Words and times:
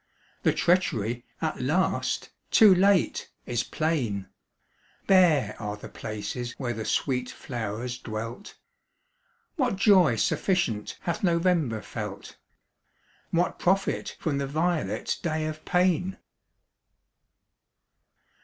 The 0.41 0.51
treachery, 0.51 1.27
at 1.43 1.61
last, 1.61 2.31
too 2.49 2.73
late, 2.73 3.29
is 3.45 3.61
plain; 3.63 4.27
Bare 5.05 5.55
are 5.61 5.77
the 5.77 5.89
places 5.89 6.53
where 6.53 6.73
the 6.73 6.85
sweet 6.85 7.29
flowers 7.29 7.99
dwelt. 7.99 8.57
What 9.57 9.75
joy 9.75 10.15
sufficient 10.15 10.97
hath 11.01 11.21
November 11.23 11.83
felt? 11.83 12.35
What 13.29 13.59
profit 13.59 14.17
from 14.19 14.39
the 14.39 14.47
violet's 14.47 15.15
day 15.15 15.45
of 15.45 15.63
pain? 15.65 16.17